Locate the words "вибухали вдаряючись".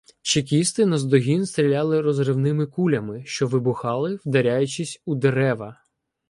3.47-5.01